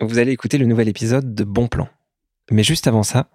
Vous 0.00 0.18
allez 0.18 0.32
écouter 0.32 0.58
le 0.58 0.66
nouvel 0.66 0.88
épisode 0.88 1.36
de 1.36 1.44
Bon 1.44 1.68
Plan. 1.68 1.86
Mais 2.50 2.64
juste 2.64 2.88
avant 2.88 3.04
ça, 3.04 3.28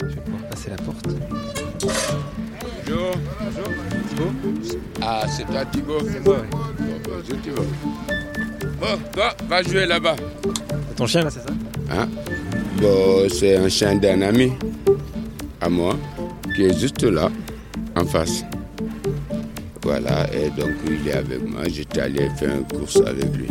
Je 0.03 0.07
vais 0.15 0.21
pouvoir 0.21 0.43
passer 0.51 0.71
la 0.71 0.77
porte. 0.77 1.07
Bonjour. 2.87 3.11
Thibaut 4.09 4.33
Ah, 5.01 5.25
c'est 5.29 5.45
toi 5.45 5.65
Thibaut 5.65 5.99
C'est 6.05 6.21
moi, 6.25 6.37
ouais. 6.37 6.47
Bon, 6.53 7.01
bonjour 7.05 7.43
Thibaut. 7.43 7.67
Bon, 8.81 8.99
toi, 9.13 9.35
va 9.49 9.63
jouer 9.63 9.87
là-bas. 9.87 10.17
C'est 10.89 10.95
ton 10.97 11.07
chien 11.07 11.23
là, 11.25 11.31
c'est 11.31 11.41
ça 11.41 11.52
Hein? 11.93 12.09
Bon, 12.81 13.29
c'est 13.29 13.57
un 13.57 13.69
chien 13.69 13.97
d'un 13.97 14.23
ami 14.23 14.53
à 15.61 15.69
moi 15.69 15.97
qui 16.57 16.65
est 16.65 16.79
juste 16.79 17.03
là, 17.03 17.31
en 17.95 18.07
face. 18.07 18.45
Voilà, 19.83 20.27
et 20.33 20.49
donc 20.59 20.71
il 20.87 21.07
est 21.07 21.13
avec 21.13 21.47
moi. 21.47 21.63
J'étais 21.69 22.01
allé 22.01 22.31
faire 22.39 22.55
une 22.55 22.65
course 22.65 22.97
avec 23.05 23.37
lui. 23.37 23.47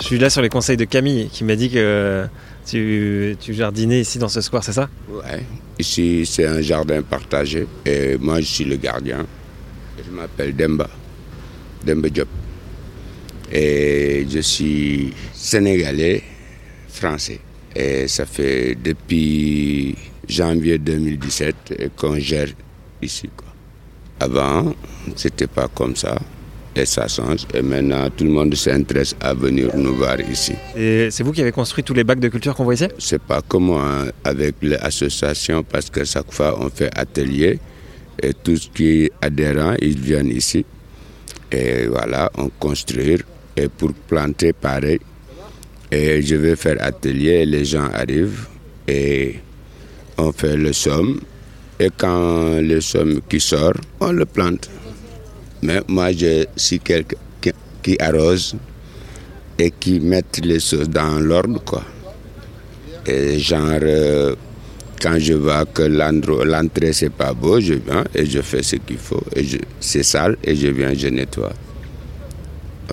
Je 0.00 0.04
suis 0.06 0.18
là 0.18 0.30
sur 0.30 0.40
les 0.40 0.48
conseils 0.48 0.76
de 0.78 0.86
Camille 0.86 1.28
qui 1.30 1.44
m'a 1.44 1.54
dit 1.54 1.70
que 1.70 2.26
tu, 2.66 3.36
tu 3.38 3.52
jardinais 3.54 4.00
ici 4.00 4.18
dans 4.18 4.28
ce 4.28 4.40
square, 4.40 4.64
c'est 4.64 4.72
ça? 4.72 4.88
Ouais. 5.08 5.44
Ici, 5.78 6.24
c'est 6.26 6.46
un 6.46 6.62
jardin 6.62 7.02
partagé 7.02 7.66
et 7.84 8.16
moi, 8.16 8.40
je 8.40 8.46
suis 8.46 8.64
le 8.64 8.76
gardien. 8.76 9.26
Je 10.04 10.10
m'appelle 10.10 10.56
Demba, 10.56 10.88
Demba 11.86 12.08
Diop. 12.08 12.28
Et 13.52 14.26
je 14.30 14.40
suis 14.40 15.12
sénégalais, 15.32 16.22
français. 16.88 17.40
Et 17.74 18.08
ça 18.08 18.26
fait 18.26 18.76
depuis 18.82 19.94
janvier 20.28 20.78
2017 20.78 21.90
qu'on 21.96 22.18
gère 22.18 22.48
ici. 23.02 23.28
Quoi. 23.36 23.48
Avant, 24.20 24.74
c'était 25.16 25.46
pas 25.46 25.68
comme 25.68 25.96
ça. 25.96 26.18
Et 26.76 26.86
ça 26.86 27.08
change. 27.08 27.46
Et 27.52 27.62
maintenant, 27.62 28.08
tout 28.10 28.24
le 28.24 28.30
monde 28.30 28.54
s'intéresse 28.54 29.16
à 29.20 29.34
venir 29.34 29.74
nous 29.74 29.96
voir 29.96 30.20
ici. 30.20 30.52
Et 30.76 31.08
c'est 31.10 31.24
vous 31.24 31.32
qui 31.32 31.40
avez 31.40 31.50
construit 31.50 31.82
tous 31.82 31.94
les 31.94 32.04
bacs 32.04 32.20
de 32.20 32.28
culture 32.28 32.54
qu'on 32.54 32.62
voit 32.62 32.74
ici 32.74 32.86
C'est 32.98 33.20
pas 33.20 33.42
comme 33.42 33.70
hein, 33.70 34.06
avec 34.22 34.54
l'association 34.62 35.64
parce 35.64 35.90
que 35.90 36.04
chaque 36.04 36.32
fois 36.32 36.56
on 36.60 36.70
fait 36.70 36.90
atelier 36.96 37.58
et 38.22 38.34
tout 38.34 38.56
ce 38.56 38.68
qui 38.68 39.04
est 39.04 39.12
adhérent, 39.20 39.74
ils 39.80 39.98
viennent 39.98 40.28
ici. 40.28 40.64
Et 41.50 41.86
voilà, 41.88 42.30
on 42.38 42.48
construit 42.48 43.16
pour 43.68 43.92
planter 44.08 44.52
pareil. 44.52 45.00
Et 45.90 46.22
je 46.22 46.36
vais 46.36 46.56
faire 46.56 46.76
atelier, 46.80 47.44
les 47.44 47.64
gens 47.64 47.88
arrivent 47.92 48.46
et 48.86 49.36
on 50.18 50.32
fait 50.32 50.56
le 50.56 50.72
somme. 50.72 51.20
Et 51.78 51.88
quand 51.96 52.60
le 52.60 52.80
somme 52.80 53.20
qui 53.28 53.40
sort, 53.40 53.74
on 54.00 54.12
le 54.12 54.26
plante. 54.26 54.68
Mais 55.62 55.80
moi, 55.88 56.12
je 56.12 56.44
suis 56.56 56.78
quelqu'un 56.78 57.16
qui, 57.82 57.96
arrose 57.98 58.54
et 59.58 59.70
qui 59.70 59.98
met 60.00 60.22
les 60.42 60.60
choses 60.60 60.88
dans 60.88 61.18
l'ordre, 61.18 61.62
quoi. 61.64 61.82
Et 63.06 63.38
genre, 63.38 63.78
euh, 63.82 64.34
quand 65.00 65.18
je 65.18 65.32
vois 65.32 65.64
que 65.64 65.82
l'entrée, 65.82 66.92
c'est 66.92 67.10
pas 67.10 67.32
beau, 67.32 67.58
je 67.60 67.74
viens 67.74 68.04
et 68.14 68.26
je 68.26 68.40
fais 68.42 68.62
ce 68.62 68.76
qu'il 68.76 68.98
faut. 68.98 69.22
Et 69.34 69.44
c'est 69.80 70.02
sale 70.02 70.36
et 70.44 70.54
je 70.54 70.68
viens, 70.68 70.92
je 70.94 71.08
nettoie. 71.08 71.52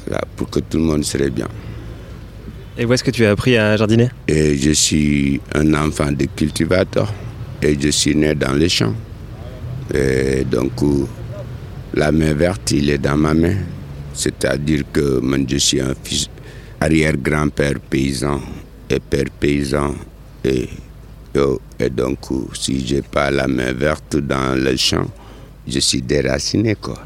Voilà, 0.06 0.22
pour 0.36 0.50
que 0.50 0.60
tout 0.60 0.78
le 0.78 0.84
monde 0.84 1.04
serait 1.04 1.30
bien. 1.30 1.48
Et 2.78 2.86
où 2.86 2.94
est-ce 2.94 3.04
que 3.04 3.12
tu 3.12 3.26
as 3.26 3.32
appris 3.32 3.58
à 3.58 3.76
jardiner? 3.76 4.10
Et 4.28 4.56
je 4.56 4.72
suis 4.72 5.42
un 5.56 5.74
enfant 5.74 6.12
de 6.12 6.26
cultivateur 6.26 7.12
et 7.62 7.76
je 7.80 7.90
suis 7.90 8.16
né 8.16 8.36
dans 8.36 8.54
les 8.54 8.70
champs. 8.70 8.94
Et 9.94 10.44
donc, 10.44 10.84
euh, 10.84 11.06
la 11.96 12.12
main 12.12 12.34
verte, 12.34 12.72
il 12.72 12.90
est 12.90 13.00
dans 13.00 13.18
ma 13.18 13.34
main. 13.34 13.56
C'est-à-dire 14.14 14.84
que 14.94 15.20
moi, 15.20 15.38
je 15.48 15.58
suis 15.58 15.82
un 15.82 15.94
fils 16.04 16.30
arrière-grand-père 16.80 17.80
paysan 17.90 18.42
et 18.90 19.00
père 19.00 19.32
paysan. 19.40 19.96
Et, 20.44 20.70
et 21.80 21.90
donc, 21.90 22.20
euh, 22.32 22.46
si 22.54 22.86
j'ai 22.86 23.02
pas 23.02 23.32
la 23.32 23.48
main 23.48 23.74
verte 23.74 24.18
dans 24.18 24.54
le 24.56 24.76
champ, 24.76 25.08
je 25.68 25.80
suis 25.80 26.02
déraciné, 26.02 26.76
quoi. 26.76 27.00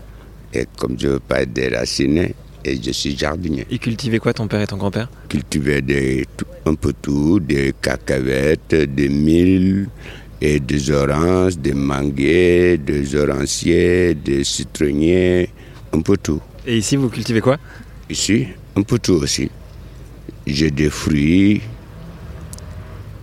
Et 0.53 0.65
comme 0.77 0.99
je 0.99 1.07
veux 1.07 1.19
pas 1.19 1.43
être 1.43 1.53
déraciné, 1.53 2.35
et 2.63 2.81
je 2.81 2.91
suis 2.91 3.17
jardinier 3.17 3.65
Ils 3.69 3.79
cultivaient 3.79 4.19
quoi 4.19 4.33
ton 4.33 4.47
père 4.47 4.61
et 4.61 4.67
ton 4.67 4.77
grand-père? 4.77 5.09
Cultiver 5.29 5.81
des, 5.81 6.25
un 6.65 6.75
peu 6.75 6.93
tout, 7.01 7.39
des 7.39 7.73
cacahuètes, 7.81 8.75
des 8.75 9.09
milles, 9.09 9.87
et 10.41 10.59
des 10.59 10.89
oranges, 10.89 11.57
des 11.57 11.73
manguiers, 11.73 12.77
des 12.77 13.15
oranciers, 13.15 14.15
des 14.15 14.43
citronniers, 14.43 15.49
un 15.93 16.01
peu 16.01 16.17
tout. 16.17 16.41
Et 16.65 16.77
ici, 16.77 16.95
vous 16.95 17.09
cultivez 17.09 17.41
quoi? 17.41 17.57
Ici, 18.09 18.47
un 18.75 18.81
peu 18.81 18.97
tout 18.97 19.13
aussi. 19.13 19.49
J'ai 20.47 20.71
des 20.71 20.89
fruits, 20.89 21.61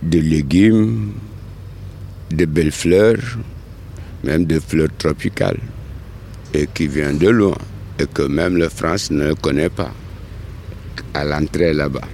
des 0.01 0.21
légumes, 0.21 1.11
de 2.31 2.45
belles 2.45 2.71
fleurs, 2.71 3.37
même 4.23 4.45
des 4.45 4.61
fleurs 4.61 4.95
tropicales, 4.97 5.59
et 6.53 6.67
qui 6.73 6.87
viennent 6.87 7.17
de 7.17 7.29
loin, 7.29 7.57
et 7.99 8.07
que 8.07 8.23
même 8.23 8.57
la 8.57 8.69
France 8.69 9.11
ne 9.11 9.33
connaît 9.33 9.69
pas, 9.69 9.91
à 11.13 11.25
l'entrée 11.25 11.73
là-bas. 11.73 12.07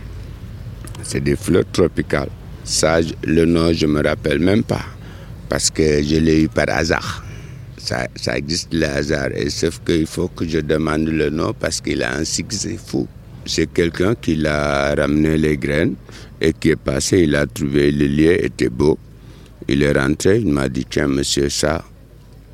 C'est 1.04 1.22
des 1.22 1.36
fleurs 1.36 1.70
tropicales. 1.72 2.30
Ça, 2.64 3.00
le 3.24 3.46
nom, 3.46 3.72
je 3.72 3.86
me 3.86 4.02
rappelle 4.04 4.40
même 4.40 4.64
pas, 4.64 4.84
parce 5.48 5.70
que 5.70 6.02
je 6.02 6.16
l'ai 6.16 6.44
eu 6.44 6.48
par 6.48 6.70
hasard. 6.70 7.24
Ça, 7.78 8.08
existe 8.36 8.74
le 8.74 8.86
hasard, 8.86 9.30
et 9.36 9.52
sauf 9.52 9.80
qu'il 9.86 10.08
faut 10.08 10.28
que 10.28 10.48
je 10.48 10.58
demande 10.58 11.08
le 11.08 11.30
nom 11.30 11.54
parce 11.54 11.82
qu'il 11.82 12.02
a 12.02 12.16
un 12.16 12.26
succès 12.26 12.78
fou. 12.84 13.08
C'est 13.46 13.72
quelqu'un 13.72 14.16
qui 14.16 14.38
l'a 14.38 14.96
ramené 14.96 15.38
les 15.38 15.56
graines 15.56 15.94
et 16.42 16.52
qui 16.52 16.72
est 16.72 16.76
passé, 16.76 17.20
il 17.20 17.36
a 17.36 17.46
trouvé 17.46 17.92
le 17.92 18.08
lait 18.08 18.44
était 18.44 18.70
beau. 18.70 18.98
Il 19.68 19.84
est 19.84 19.92
rentré, 19.92 20.40
il 20.40 20.48
m'a 20.48 20.68
dit 20.68 20.86
tiens 20.90 21.08
monsieur 21.08 21.50
ça, 21.50 21.86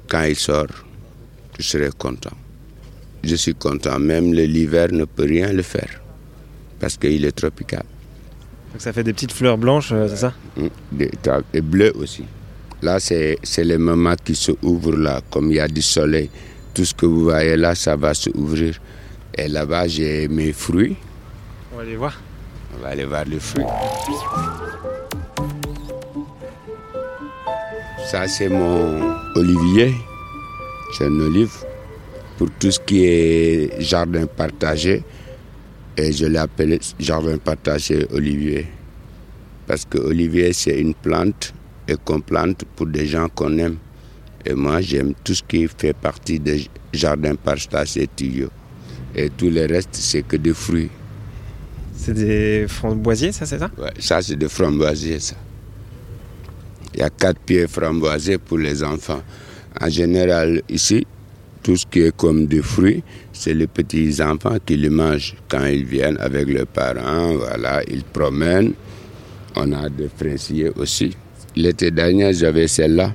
quand 0.10 0.24
il 0.24 0.36
sort, 0.36 0.68
je 1.58 1.64
serai 1.64 1.92
content. 1.98 2.41
Je 3.24 3.36
suis 3.36 3.54
content, 3.56 4.00
même 4.00 4.34
l'hiver 4.34 4.88
ne 4.92 5.06
peut 5.06 5.26
rien 5.26 5.54
le 5.54 5.62
faire 5.62 6.02
parce 6.80 6.98
qu'il 6.98 7.24
est 7.26 7.32
tropical. 7.32 7.84
Donc 8.72 8.82
ça 8.82 8.92
fait 8.94 9.04
des 9.04 9.14
petites 9.14 9.32
fleurs 9.34 9.58
blanches, 9.58 9.92
euh, 9.92 10.08
c'est 10.10 10.16
ça? 10.18 10.34
Mm, 10.58 11.04
Et 11.54 11.62
bleu 11.62 11.92
aussi. 11.96 12.24
Là, 12.82 13.00
c'est 13.00 13.38
c'est 13.44 13.64
les 13.64 13.78
moments 13.78 14.16
qui 14.24 14.34
se 14.34 14.52
ouvrent 14.64 14.96
là, 14.96 15.22
comme 15.30 15.52
il 15.52 15.58
y 15.58 15.60
a 15.60 15.68
du 15.68 15.82
soleil. 15.84 16.30
Tout 16.74 16.86
ce 16.86 16.94
que 16.96 17.06
vous 17.06 17.26
voyez 17.26 17.58
là, 17.58 17.76
ça 17.76 17.96
va 17.96 18.14
se 18.14 18.30
ouvrir. 18.32 18.80
Et 19.38 19.48
là-bas, 19.48 19.88
j'ai 19.88 20.28
mes 20.28 20.52
fruits. 20.54 20.96
On 21.74 21.78
va 21.78 21.84
les 21.84 21.96
voir. 21.96 22.20
On 22.76 22.82
va 22.82 22.90
aller 22.90 23.06
voir 23.06 23.26
les 23.26 23.40
fruits. 23.40 23.66
Ça, 28.10 28.28
c'est 28.28 28.50
mon 28.50 29.14
olivier. 29.36 29.94
C'est 30.98 31.06
un 31.06 31.20
olive. 31.20 31.52
Pour 32.42 32.50
tout 32.58 32.72
ce 32.72 32.80
qui 32.80 33.06
est 33.06 33.80
jardin 33.80 34.26
partagé. 34.26 35.04
Et 35.96 36.12
je 36.12 36.26
l'ai 36.26 36.40
appelé 36.40 36.80
jardin 37.00 37.38
partagé 37.38 38.08
olivier. 38.12 38.66
Parce 39.68 39.86
que 39.86 40.00
Olivier, 40.00 40.52
c'est 40.52 40.80
une 40.80 40.96
plante 40.96 41.54
et 41.88 41.94
qu'on 42.04 42.20
plante 42.20 42.64
pour 42.76 42.88
des 42.88 43.06
gens 43.06 43.30
qu'on 43.30 43.56
aime. 43.60 43.78
Et 44.44 44.56
moi, 44.56 44.82
j'aime 44.82 45.14
tout 45.24 45.36
ce 45.36 45.44
qui 45.44 45.68
fait 45.68 45.94
partie 45.94 46.40
des 46.40 46.66
jardins 46.92 47.36
par 47.36 47.58
et 47.96 48.08
tuyaux. 48.08 48.50
Et 49.14 49.30
tout 49.30 49.52
le 49.52 49.68
reste, 49.68 49.90
c'est 49.92 50.24
que 50.24 50.38
des 50.38 50.56
fruits. 50.56 50.90
C'est 51.96 52.16
des 52.16 52.66
framboisiers, 52.68 53.34
ça, 53.34 53.46
c'est 53.46 53.60
ça? 53.60 53.70
Ouais, 53.78 53.92
ça, 54.00 54.20
c'est 54.20 54.36
des 54.36 54.50
framboisiers, 54.50 55.20
ça. 55.20 55.36
Il 56.96 57.02
y 57.02 57.04
a 57.04 57.12
quatre 57.12 57.40
pieds 57.40 57.68
framboisiers 57.68 58.40
pour 58.40 58.58
les 58.58 58.84
enfants. 58.84 59.22
En 59.80 59.90
général, 59.90 60.64
ici, 60.68 61.06
tout 61.62 61.78
ce 61.78 61.86
qui 61.86 62.02
est 62.02 62.16
comme 62.16 62.48
des 62.48 62.62
fruits, 62.62 63.04
c'est 63.32 63.54
les 63.54 63.68
petits 63.68 64.22
enfants 64.22 64.58
qui 64.66 64.78
les 64.78 64.90
mangent 64.90 65.36
quand 65.48 65.66
ils 65.66 65.86
viennent 65.86 66.18
avec 66.20 66.48
leurs 66.48 66.68
parents. 66.68 67.36
Voilà, 67.36 67.82
ils 67.90 68.04
promènent. 68.04 68.74
On 69.56 69.72
a 69.74 69.90
des 69.90 70.10
fraisiers 70.10 70.72
aussi. 70.76 71.16
L'été 71.56 71.92
dernier, 71.92 72.34
j'avais 72.34 72.68
celle-là. 72.68 73.14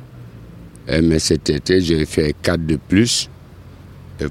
Mais 0.88 1.19
cet 1.19 1.50
été, 1.50 1.81
j'ai 1.81 2.04
fait 2.04 2.34
quatre 2.43 2.64
de 2.64 2.76
plus. 2.76 3.28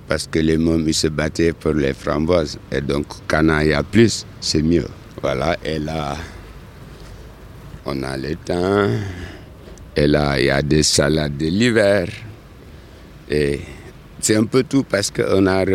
Parce 0.07 0.27
que 0.27 0.39
les 0.39 0.57
mômes, 0.57 0.91
se 0.93 1.07
battaient 1.07 1.53
pour 1.53 1.73
les 1.73 1.93
framboises. 1.93 2.57
Et 2.71 2.81
donc, 2.81 3.05
quand 3.27 3.59
il 3.61 3.67
y 3.67 3.73
a 3.73 3.83
plus, 3.83 4.25
c'est 4.39 4.61
mieux. 4.61 4.87
Voilà, 5.21 5.57
et 5.63 5.79
là, 5.79 6.15
on 7.85 8.01
a 8.03 8.17
les 8.17 8.35
temps. 8.35 8.89
Et 9.95 10.07
là, 10.07 10.39
il 10.39 10.45
y 10.45 10.49
a 10.49 10.61
des 10.61 10.83
salades 10.83 11.37
de 11.37 11.45
l'hiver. 11.47 12.07
Et 13.29 13.59
c'est 14.19 14.35
un 14.35 14.45
peu 14.45 14.63
tout 14.63 14.83
parce 14.83 15.11
qu'on 15.11 15.45
a, 15.47 15.65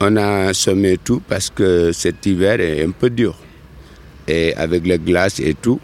on 0.00 0.16
a 0.16 0.52
semé 0.54 0.98
tout 0.98 1.22
parce 1.28 1.50
que 1.50 1.92
cet 1.92 2.26
hiver 2.26 2.60
est 2.60 2.84
un 2.84 2.90
peu 2.90 3.10
dur. 3.10 3.36
Et 4.28 4.54
avec 4.54 4.86
les 4.86 4.98
glaces 4.98 5.40
et 5.40 5.54
tout. 5.54 5.80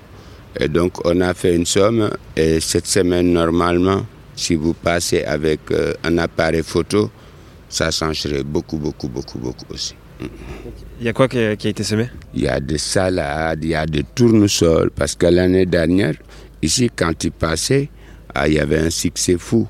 Et 0.58 0.68
donc, 0.68 1.04
on 1.06 1.20
a 1.20 1.32
fait 1.32 1.54
une 1.54 1.64
somme. 1.66 2.10
Et 2.36 2.60
cette 2.60 2.86
semaine, 2.86 3.32
normalement, 3.32 4.04
si 4.34 4.54
vous 4.56 4.74
passez 4.74 5.22
avec 5.22 5.60
euh, 5.70 5.92
un 6.04 6.18
appareil 6.18 6.62
photo, 6.62 7.10
ça 7.68 7.90
changerait 7.90 8.42
beaucoup, 8.42 8.78
beaucoup, 8.78 9.08
beaucoup, 9.08 9.38
beaucoup 9.38 9.66
aussi. 9.72 9.94
Il 11.00 11.06
y 11.06 11.08
a 11.08 11.12
quoi 11.12 11.28
qui 11.28 11.38
a, 11.38 11.56
qui 11.56 11.68
a 11.68 11.70
été 11.70 11.84
semé? 11.84 12.08
Il 12.34 12.42
y 12.42 12.48
a 12.48 12.60
des 12.60 12.78
salades, 12.78 13.62
il 13.62 13.70
y 13.70 13.74
a 13.74 13.86
des 13.86 14.04
tournesols, 14.14 14.90
parce 14.90 15.14
que 15.14 15.26
l'année 15.26 15.66
dernière, 15.66 16.14
Ici, 16.62 16.88
quand 16.94 17.12
tu 17.18 17.32
passais, 17.32 17.90
ah, 18.32 18.46
il 18.46 18.54
y 18.54 18.60
avait 18.60 18.78
un 18.78 18.90
succès 18.90 19.36
fou. 19.36 19.66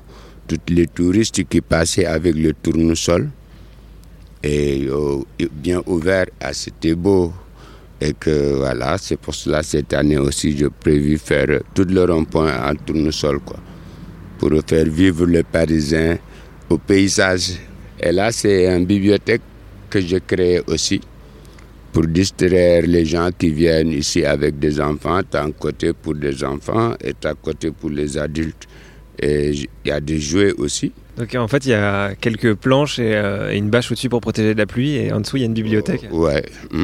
Tous 0.47 0.59
les 0.67 0.87
touristes 0.87 1.43
qui 1.47 1.61
passaient 1.61 2.05
avec 2.05 2.35
le 2.35 2.53
tournesol, 2.53 3.29
et 4.43 4.89
oh, 4.91 5.25
bien 5.51 5.81
ouvert, 5.85 6.25
ah, 6.41 6.53
c'était 6.53 6.95
beau. 6.95 7.31
Et 8.01 8.13
que 8.13 8.57
voilà, 8.57 8.97
c'est 8.97 9.15
pour 9.15 9.33
cela 9.33 9.63
cette 9.63 9.93
année 9.93 10.17
aussi, 10.17 10.57
j'ai 10.57 10.69
prévu 10.69 11.17
faire 11.17 11.61
tout 11.73 11.85
le 11.87 12.03
rond-point 12.03 12.51
en 12.69 12.75
tournesol, 12.75 13.39
quoi, 13.39 13.57
pour 14.37 14.51
faire 14.67 14.85
vivre 14.85 15.25
les 15.25 15.43
Parisiens 15.43 16.17
au 16.69 16.77
paysage. 16.77 17.53
Et 17.97 18.11
là, 18.11 18.33
c'est 18.33 18.67
une 18.67 18.85
bibliothèque 18.85 19.41
que 19.89 20.01
j'ai 20.01 20.19
créée 20.19 20.61
aussi 20.67 20.99
pour 21.93 22.07
distraire 22.07 22.83
les 22.85 23.05
gens 23.05 23.29
qui 23.37 23.51
viennent 23.51 23.91
ici 23.91 24.25
avec 24.25 24.59
des 24.59 24.81
enfants. 24.81 25.21
Tu 25.29 25.37
as 25.37 25.43
un 25.43 25.51
côté 25.51 25.93
pour 25.93 26.15
des 26.15 26.43
enfants 26.43 26.95
et 26.99 27.13
tu 27.13 27.27
as 27.27 27.31
un 27.31 27.35
côté 27.35 27.71
pour 27.71 27.91
les 27.91 28.17
adultes. 28.17 28.67
Et 29.19 29.51
il 29.51 29.67
y 29.85 29.91
a 29.91 29.99
des 29.99 30.19
jouets 30.19 30.53
aussi. 30.53 30.91
Donc 31.17 31.35
en 31.35 31.47
fait, 31.47 31.65
il 31.65 31.69
y 31.69 31.73
a 31.73 32.15
quelques 32.15 32.55
planches 32.55 32.99
et, 32.99 33.15
euh, 33.15 33.51
et 33.51 33.57
une 33.57 33.69
bâche 33.69 33.91
au-dessus 33.91 34.09
pour 34.09 34.21
protéger 34.21 34.53
de 34.53 34.59
la 34.59 34.65
pluie 34.65 34.95
et 34.95 35.11
en 35.11 35.21
dessous, 35.21 35.37
il 35.37 35.41
y 35.41 35.43
a 35.43 35.45
une 35.45 35.53
bibliothèque. 35.53 36.07
Oh, 36.11 36.25
ouais. 36.25 36.43
Mm. 36.71 36.83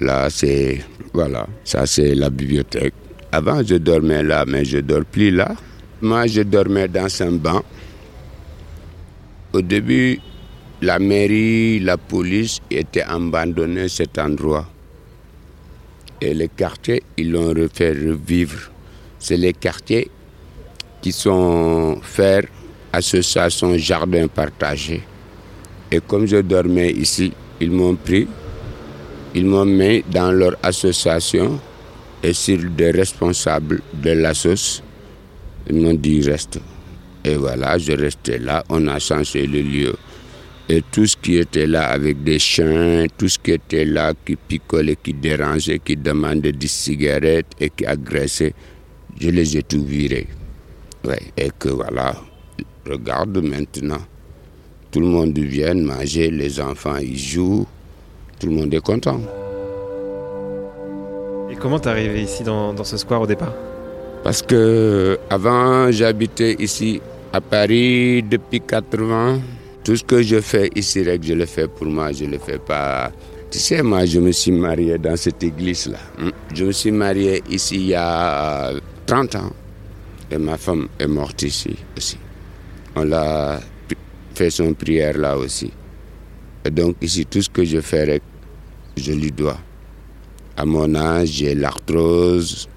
Là, 0.00 0.28
c'est... 0.30 0.84
Voilà, 1.12 1.46
ça 1.64 1.86
c'est 1.86 2.14
la 2.14 2.30
bibliothèque. 2.30 2.94
Avant, 3.30 3.62
je 3.64 3.76
dormais 3.76 4.22
là, 4.22 4.44
mais 4.46 4.64
je 4.64 4.76
ne 4.76 4.82
dors 4.82 5.04
plus 5.04 5.30
là. 5.30 5.54
Moi, 6.00 6.26
je 6.26 6.42
dormais 6.42 6.88
dans 6.88 7.08
un 7.22 7.32
banc. 7.32 7.62
Au 9.52 9.60
début, 9.60 10.20
la 10.82 10.98
mairie, 10.98 11.80
la 11.80 11.96
police 11.96 12.60
étaient 12.70 13.02
abandonnés 13.02 13.88
cet 13.88 14.18
endroit. 14.18 14.68
Et 16.20 16.34
les 16.34 16.48
quartiers, 16.48 17.02
ils 17.16 17.30
l'ont 17.30 17.48
refait 17.54 17.92
revivre. 17.92 18.70
C'est 19.18 19.36
les 19.36 19.52
quartiers 19.52 20.10
qui 21.04 21.12
sont 21.12 21.98
faits 22.00 22.48
association 22.90 23.76
jardin 23.76 24.26
partagé. 24.26 25.02
Et 25.92 26.00
comme 26.00 26.24
je 26.24 26.38
dormais 26.38 26.92
ici, 26.92 27.30
ils 27.60 27.70
m'ont 27.70 27.94
pris, 27.94 28.26
ils 29.34 29.44
m'ont 29.44 29.66
mis 29.66 30.02
dans 30.10 30.32
leur 30.32 30.56
association 30.62 31.60
et 32.22 32.32
sur 32.32 32.56
des 32.70 32.90
responsables 32.90 33.82
de 33.92 34.12
l'assos, 34.12 34.82
ils 35.68 35.76
m'ont 35.76 35.92
dit 35.92 36.22
reste. 36.22 36.58
Et 37.22 37.34
voilà, 37.34 37.76
je 37.76 37.92
restais 37.92 38.38
là, 38.38 38.64
on 38.70 38.86
a 38.88 38.98
changé 38.98 39.46
le 39.46 39.60
lieu. 39.60 39.94
Et 40.70 40.80
tout 40.90 41.04
ce 41.04 41.18
qui 41.18 41.36
était 41.36 41.66
là 41.66 41.88
avec 41.88 42.24
des 42.24 42.38
chiens, 42.38 43.04
tout 43.18 43.28
ce 43.28 43.38
qui 43.38 43.50
était 43.50 43.84
là 43.84 44.14
qui 44.24 44.36
picolait, 44.36 44.96
qui 44.96 45.12
dérangeait, 45.12 45.80
qui 45.80 45.96
demandait 45.96 46.52
des 46.52 46.66
cigarettes 46.66 47.52
et 47.60 47.68
qui 47.68 47.84
agressait, 47.84 48.54
je 49.20 49.28
les 49.28 49.58
ai 49.58 49.62
tout 49.62 49.84
virés. 49.84 50.28
Ouais. 51.04 51.20
Et 51.36 51.50
que 51.58 51.68
voilà, 51.68 52.14
regarde 52.88 53.36
maintenant, 53.38 54.00
tout 54.90 55.00
le 55.00 55.06
monde 55.06 55.38
vient 55.38 55.74
manger, 55.74 56.30
les 56.30 56.60
enfants 56.60 56.96
ils 56.96 57.18
jouent, 57.18 57.66
tout 58.38 58.46
le 58.46 58.54
monde 58.54 58.72
est 58.74 58.80
content. 58.80 59.20
Et 61.50 61.56
comment 61.56 61.78
t'es 61.78 61.90
arrivé 61.90 62.22
ici 62.22 62.42
dans, 62.42 62.72
dans 62.72 62.84
ce 62.84 62.96
square 62.96 63.20
au 63.20 63.26
départ? 63.26 63.52
Parce 64.22 64.40
que 64.40 65.18
avant 65.28 65.90
j'habitais 65.90 66.56
ici 66.58 67.00
à 67.34 67.40
Paris 67.40 68.22
depuis 68.22 68.60
80. 68.60 69.40
Tout 69.82 69.96
ce 69.96 70.04
que 70.04 70.22
je 70.22 70.40
fais 70.40 70.70
ici, 70.76 71.04
je 71.04 71.34
le 71.34 71.46
fais 71.46 71.66
pour 71.66 71.86
moi, 71.86 72.12
je 72.12 72.24
ne 72.26 72.30
le 72.30 72.38
fais 72.38 72.58
pas. 72.58 73.10
Tu 73.50 73.58
sais, 73.58 73.82
moi, 73.82 74.06
je 74.06 74.20
me 74.20 74.30
suis 74.30 74.52
marié 74.52 74.98
dans 74.98 75.16
cette 75.16 75.42
église-là. 75.42 75.98
Hmm. 76.16 76.30
Je 76.54 76.64
me 76.64 76.72
suis 76.72 76.92
marié 76.92 77.42
ici 77.50 77.74
il 77.74 77.86
y 77.88 77.94
a 77.94 78.72
30 79.06 79.34
ans. 79.34 79.50
Et 80.30 80.38
ma 80.38 80.56
femme 80.56 80.88
est 80.98 81.06
morte 81.06 81.42
ici 81.42 81.76
aussi. 81.96 82.18
On 82.96 83.04
l'a 83.04 83.60
fait 84.34 84.50
son 84.50 84.74
prière 84.74 85.18
là 85.18 85.36
aussi. 85.36 85.70
Et 86.64 86.70
donc 86.70 86.96
ici, 87.02 87.26
tout 87.26 87.42
ce 87.42 87.50
que 87.50 87.64
je 87.64 87.80
fais, 87.80 88.20
je 88.96 89.12
lui 89.12 89.30
dois. 89.30 89.58
À 90.56 90.64
mon 90.64 90.94
âge, 90.94 91.28
j'ai 91.28 91.54
l'arthrose 91.54 92.68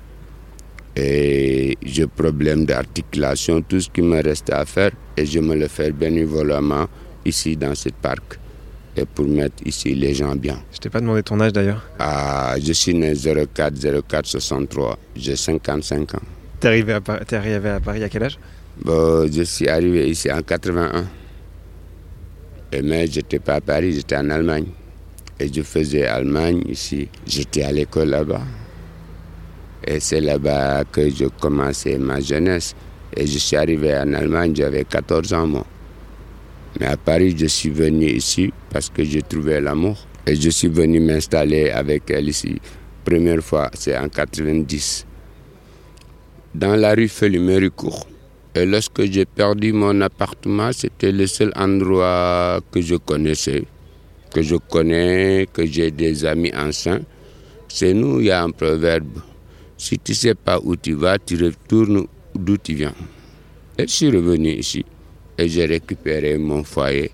et 0.95 1.77
j'ai 1.83 2.07
problème 2.07 2.65
d'articulation, 2.65 3.61
tout 3.61 3.80
ce 3.80 3.89
qui 3.89 4.01
me 4.01 4.21
reste 4.21 4.49
à 4.51 4.66
faire 4.66 4.92
et 5.16 5.25
je 5.25 5.39
me 5.39 5.56
le 5.56 5.68
fais 5.68 5.92
bénévolement 5.92 6.87
ici 7.23 7.56
dans 7.56 7.75
ce 7.75 7.89
parc 7.89 8.39
et 8.95 9.06
pour 9.06 9.27
mettre 9.27 9.66
ici 9.66 9.94
les 9.94 10.16
gens 10.16 10.35
bien. 10.35 10.59
Je 10.73 10.80
t'ai 10.80 10.89
pas 10.89 10.99
demandé 10.99 11.21
ton 11.21 11.39
âge 11.39 11.54
d'ailleurs. 11.54 11.87
Ah, 11.99 12.56
je 12.61 12.73
suis 12.73 12.95
né 12.95 13.13
04 13.16 14.01
04 14.07 14.25
63, 14.25 14.97
j'ai 15.16 15.35
55 15.35 16.16
ans. 16.16 16.19
T'es 16.59 16.68
arrivé, 16.69 16.94
es 16.94 17.35
arrivé 17.35 17.69
à 17.69 17.80
Paris 17.80 18.04
à 18.04 18.09
quel 18.09 18.23
âge? 18.23 18.40
Bon, 18.83 19.31
Je 19.31 19.44
suis 19.44 19.68
arrivé 19.68 20.09
ici 20.09 20.31
en 20.31 20.42
81. 20.42 21.06
Et 22.71 22.81
mais 22.81 23.07
j'étais 23.07 23.40
pas 23.40 23.56
à 23.56 23.61
Paris, 23.61 23.94
j'étais 23.94 24.18
en 24.18 24.30
Allemagne. 24.30 24.68
Et 25.40 25.52
je 25.54 25.61
faisais 25.61 26.06
Allemagne 26.06 26.64
ici. 26.68 27.07
J'étais 27.26 27.64
à 27.64 27.71
l'école 27.71 28.09
là-bas. 28.09 28.42
Et 29.85 29.99
c'est 29.99 30.19
là-bas 30.19 30.83
que 30.92 31.09
je 31.09 31.26
commençais 31.26 31.97
ma 31.97 32.19
jeunesse. 32.19 32.76
Et 33.16 33.26
je 33.26 33.37
suis 33.37 33.56
arrivé 33.56 33.95
en 33.95 34.14
Allemagne, 34.14 34.54
j'avais 34.56 34.83
14 34.83 35.33
ans 35.33 35.47
moi. 35.47 35.66
Mais 36.80 36.87
à 36.87 36.97
Paris, 36.97 37.35
je 37.37 37.45
suis 37.45 37.69
venu 37.69 38.06
ici 38.06 38.52
parce 38.69 38.90
que 38.90 39.04
j'ai 39.04 39.21
trouvé 39.21 39.61
l'amour. 39.61 39.97
Et 40.26 40.35
je 40.35 40.49
suis 40.49 40.68
venu 40.68 40.99
m'installer 40.99 41.69
avec 41.69 42.09
elle 42.11 42.28
ici. 42.30 42.59
Première 43.06 43.42
fois, 43.42 43.71
c'est 43.73 43.97
en 43.97 44.09
90. 44.09 45.06
Dans 46.57 46.76
la 46.76 46.95
rue 46.95 47.07
Félix-Méricourt. 47.07 48.07
Et 48.56 48.66
lorsque 48.66 49.04
j'ai 49.06 49.26
perdu 49.26 49.73
mon 49.73 50.02
appartement, 50.02 50.71
c'était 50.71 51.11
le 51.11 51.28
seul 51.28 51.52
endroit 51.56 52.59
que 52.71 52.81
je 52.81 52.95
connaissais, 52.95 53.64
que 54.33 54.42
je 54.42 54.56
connais, 54.56 55.47
que 55.54 55.64
j'ai 55.68 55.92
des 55.92 56.26
amis 56.26 56.52
anciens. 56.56 57.02
C'est 57.68 57.94
nous, 57.94 58.21
il 58.21 58.26
y 58.26 58.31
a 58.31 58.42
un 58.42 58.49
proverbe. 58.49 59.21
Si 59.78 59.99
tu 59.99 60.14
ne 60.14 60.16
sais 60.16 60.33
pas 60.33 60.59
où 60.64 60.76
tu 60.76 60.94
vas, 60.94 61.19
tu 61.19 61.35
retournes 61.35 62.07
d'où 62.33 62.57
tu 62.57 62.73
viens. 62.73 62.95
Et 63.78 63.83
je 63.83 63.92
suis 63.94 64.09
revenu 64.09 64.49
ici 64.54 64.83
et 65.37 65.47
j'ai 65.47 65.68
récupéré 65.68 66.40
mon 66.40 66.64
foyer. 66.64 67.11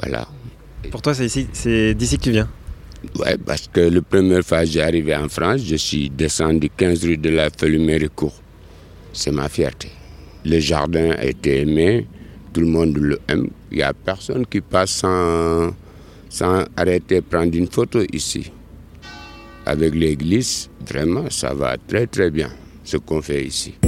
Voilà. 0.00 0.26
Pour 0.90 1.00
toi, 1.02 1.14
c'est 1.14 1.94
d'ici 1.94 2.18
que 2.18 2.22
tu 2.24 2.32
viens? 2.32 2.48
Oui, 3.18 3.28
parce 3.44 3.68
que 3.72 3.80
la 3.80 4.02
première 4.02 4.44
fois 4.44 4.60
que 4.60 4.66
j'ai 4.66 4.82
arrivé 4.82 5.14
en 5.14 5.28
France, 5.28 5.62
je 5.64 5.76
suis 5.76 6.10
descendu 6.10 6.68
15 6.70 7.04
rue 7.04 7.18
de 7.18 7.30
la 7.30 7.48
Felluméricourt. 7.50 8.40
C'est 9.12 9.32
ma 9.32 9.48
fierté. 9.48 9.88
Le 10.44 10.58
jardin 10.58 11.10
a 11.12 11.24
été 11.24 11.60
aimé, 11.60 12.06
tout 12.52 12.60
le 12.60 12.66
monde 12.66 12.96
le 12.98 13.18
aime. 13.28 13.48
Il 13.70 13.78
n'y 13.78 13.82
a 13.82 13.92
personne 13.92 14.46
qui 14.46 14.60
passe 14.60 14.90
sans, 14.90 15.70
sans 16.28 16.64
arrêter 16.76 17.20
prendre 17.20 17.54
une 17.56 17.68
photo 17.68 18.00
ici. 18.12 18.50
avec 19.66 19.94
l'église, 19.94 20.68
vraiment, 20.86 21.24
ça 21.30 21.54
va 21.54 21.76
très 21.88 22.06
très 22.06 22.30
bien, 22.30 22.50
ce 22.84 22.96
qu'on 22.98 23.22
fait 23.22 23.44
ici. 23.44 23.74
Et 23.82 23.86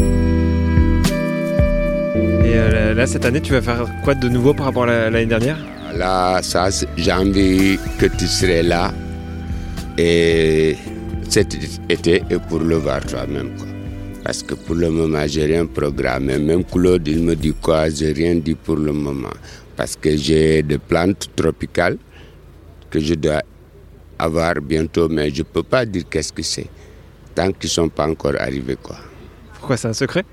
euh, 2.55 2.95
là, 2.95 3.07
cette 3.07 3.25
année, 3.25 3.41
tu 3.41 3.53
vas 3.53 3.61
faire 3.61 3.85
quoi 4.03 4.15
de 4.15 4.29
nouveau 4.29 4.55
par 4.55 4.67
rapport 4.67 4.85
à 4.85 5.11
l'année 5.11 5.27
dernière? 5.27 5.59
Là, 5.95 6.41
ça, 6.43 6.69
j'ai 6.97 7.13
envie 7.13 7.79
que 7.99 8.07
tu 8.07 8.27
serais 8.27 8.63
là 8.63 8.93
et 9.99 10.77
cet 11.29 11.57
été 11.89 12.23
et 12.31 12.39
pour 12.49 12.61
le 12.61 12.77
voir 12.77 13.05
toi-même. 13.05 13.51
Parce 14.25 14.43
que 14.43 14.55
pour 14.55 14.75
le 14.75 14.91
moment, 14.91 15.27
j'ai 15.27 15.45
rien 15.47 15.67
programmé. 15.67 16.39
Même 16.39 16.65
Claude, 16.65 17.07
il 17.07 17.23
me 17.23 17.37
dit 17.37 17.55
quoi 17.63 17.89
J'ai 17.89 18.13
rien 18.13 18.35
dit 18.35 18.55
pour 18.55 18.77
le 18.77 18.93
moment. 18.93 19.31
Parce 19.77 19.95
que 19.95 20.17
j'ai 20.17 20.63
des 20.63 20.79
plantes 20.79 21.29
tropicales 21.37 21.97
que 22.91 22.99
je 22.99 23.15
dois 23.15 23.43
avoir 24.19 24.55
bientôt, 24.61 25.09
mais 25.09 25.31
je 25.31 25.39
ne 25.39 25.43
peux 25.45 25.63
pas 25.63 25.85
dire 25.87 26.05
qu'est-ce 26.11 26.33
que 26.33 26.43
c'est. 26.43 26.67
Tant 27.35 27.53
qu'ils 27.53 27.69
ne 27.69 27.73
sont 27.73 27.89
pas 27.89 28.09
encore 28.09 28.35
arrivés. 28.41 28.77
Quoi. 28.83 28.97
Pourquoi 29.55 29.77
c'est 29.77 29.89
un 29.89 29.93
secret? 29.93 30.25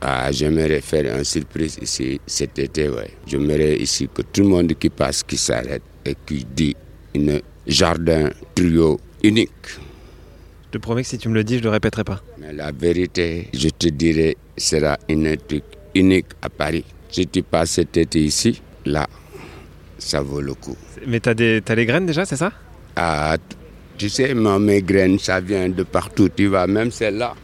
Ah, 0.00 0.32
j'aimerais 0.32 0.80
faire 0.80 1.16
une 1.16 1.22
surprise 1.24 1.78
ici 1.80 2.20
cet 2.26 2.58
été, 2.58 2.88
ouais. 2.88 3.10
J'aimerais 3.26 3.76
ici 3.76 4.08
que 4.12 4.22
tout 4.22 4.40
le 4.42 4.48
monde 4.48 4.72
qui 4.74 4.90
passe, 4.90 5.22
qui 5.22 5.36
s'arrête 5.36 5.82
et 6.04 6.16
qui 6.26 6.44
dit 6.44 6.74
un 7.14 7.38
jardin 7.68 8.30
trio 8.54 8.98
unique. 9.22 9.50
Je 10.66 10.72
te 10.72 10.78
promets 10.78 11.02
que 11.02 11.08
si 11.08 11.18
tu 11.18 11.28
me 11.28 11.34
le 11.34 11.44
dis, 11.44 11.54
je 11.54 11.60
ne 11.60 11.64
le 11.64 11.70
répéterai 11.70 12.04
pas. 12.04 12.22
Mais 12.38 12.52
la 12.52 12.72
vérité, 12.72 13.48
je 13.54 13.68
te 13.68 13.88
dirais, 13.88 14.36
sera 14.56 14.98
un 15.08 15.36
truc 15.36 15.64
unique 15.94 16.26
à 16.42 16.48
Paris. 16.48 16.84
Si 17.10 17.26
tu 17.26 17.42
passes 17.42 17.70
cet 17.72 17.96
été 17.96 18.20
ici, 18.20 18.60
là, 18.84 19.06
ça 19.98 20.20
vaut 20.20 20.40
le 20.40 20.54
coup. 20.54 20.76
Mais 21.06 21.20
tu 21.20 21.28
as, 21.30 21.32
as, 21.32 21.74
les 21.74 21.86
graines 21.86 22.06
déjà, 22.06 22.24
c'est 22.26 22.36
ça? 22.36 22.52
Ah, 22.96 23.36
tu 23.96 24.08
sais, 24.08 24.34
mes 24.34 24.82
graines, 24.82 25.18
ça 25.18 25.40
vient 25.40 25.68
de 25.68 25.82
partout. 25.84 26.28
Tu 26.34 26.46
vois, 26.48 26.66
même 26.66 26.90
celle-là. 26.90 27.34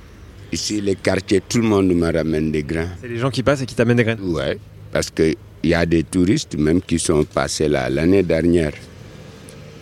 Ici, 0.53 0.81
les 0.81 0.95
quartiers, 0.95 1.41
tout 1.41 1.59
le 1.59 1.65
monde 1.65 1.89
me 1.95 2.13
ramène 2.13 2.53
des 2.53 2.63
grains. 2.63 2.91
C'est 3.01 3.09
les 3.09 3.17
gens 3.17 3.31
qui 3.31 3.43
passent 3.43 3.63
et 3.63 3.67
qui 3.67 3.75
t'amènent 3.75 3.97
des 3.97 4.05
graines 4.05 4.21
Oui, 4.23 4.59
parce 4.93 5.11
qu'il 5.11 5.37
y 5.65 5.75
a 5.75 5.85
des 5.87 6.05
touristes 6.05 6.57
même 6.57 6.81
qui 6.83 6.99
sont 6.99 7.25
passés 7.25 7.69
là 7.69 7.89
l'année 7.89 8.23
dernière. 8.23 8.73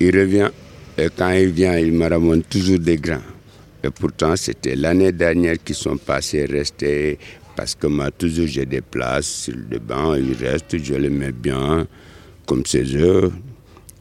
Il 0.04 0.18
revient 0.18 0.50
et 0.98 1.06
quand 1.16 1.30
il 1.30 1.50
vient, 1.50 1.78
il 1.78 1.92
me 1.92 2.08
ramène 2.08 2.42
toujours 2.42 2.80
des 2.80 2.96
grains. 2.96 3.22
Et 3.84 3.90
pourtant, 3.90 4.34
c'était 4.34 4.74
l'année 4.74 5.12
dernière 5.12 5.62
qu'ils 5.62 5.76
sont 5.76 5.96
passés, 5.96 6.44
restés, 6.44 7.20
parce 7.54 7.76
que 7.76 7.86
moi, 7.86 8.10
toujours 8.10 8.48
j'ai 8.48 8.66
des 8.66 8.80
places 8.80 9.26
sur 9.26 9.54
le 9.54 9.78
banc, 9.78 10.14
ils 10.14 10.34
restent, 10.34 10.76
je 10.76 10.94
les 10.94 11.08
mets 11.08 11.30
bien, 11.30 11.86
comme 12.46 12.66
ces 12.66 12.96
œufs. 12.96 13.30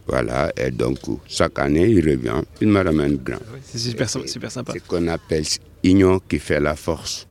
Voilà, 0.08 0.52
et 0.58 0.72
donc 0.72 0.98
chaque 1.28 1.60
année, 1.60 1.90
il 1.90 2.10
revient, 2.10 2.42
il 2.60 2.70
me 2.70 2.84
ramène 2.84 3.18
grains. 3.18 3.38
c'est 3.64 3.78
super, 3.78 4.10
super 4.10 4.52
sympa. 4.52 4.74
C'est 4.74 4.80
ce 4.80 4.86
qu'on 4.86 5.08
appelle 5.08 5.46
union 5.84 6.20
qui 6.28 6.40
fait 6.40 6.60
la 6.60 6.76
force. 6.76 7.28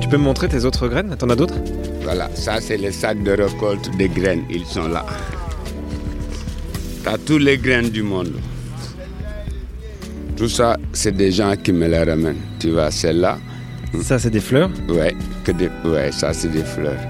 Tu 0.00 0.08
peux 0.08 0.16
me 0.16 0.24
montrer 0.24 0.48
tes 0.48 0.64
autres 0.64 0.88
graines? 0.88 1.14
T'en 1.18 1.28
as 1.28 1.36
d'autres? 1.36 1.60
Voilà, 2.00 2.30
ça 2.34 2.62
c'est 2.62 2.78
les 2.78 2.92
sacs 2.92 3.22
de 3.22 3.32
récolte 3.32 3.94
des 3.98 4.08
graines, 4.08 4.44
ils 4.48 4.64
sont 4.64 4.88
là. 4.88 5.04
T'as 7.04 7.18
tous 7.18 7.38
les 7.38 7.58
graines 7.58 7.90
du 7.90 8.02
monde. 8.02 8.32
Tout 10.36 10.48
ça, 10.48 10.76
c'est 10.92 11.16
des 11.16 11.32
gens 11.32 11.54
qui 11.56 11.72
me 11.72 11.88
les 11.88 11.98
ramènent. 12.02 12.40
Tu 12.60 12.70
vois, 12.70 12.90
celle-là. 12.90 13.38
Ça, 14.02 14.18
c'est 14.18 14.30
des 14.30 14.40
fleurs? 14.40 14.70
Ouais, 14.88 15.14
que 15.44 15.52
ouais 15.88 16.12
ça, 16.12 16.32
c'est 16.32 16.48
des 16.50 16.62
fleurs. 16.62 17.00